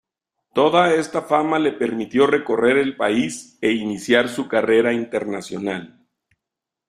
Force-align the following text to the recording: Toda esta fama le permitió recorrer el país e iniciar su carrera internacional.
Toda 0.55 0.95
esta 0.95 1.21
fama 1.21 1.59
le 1.59 1.73
permitió 1.73 2.25
recorrer 2.25 2.77
el 2.79 2.97
país 2.97 3.59
e 3.61 3.73
iniciar 3.73 4.29
su 4.29 4.47
carrera 4.47 4.93
internacional. 4.93 6.03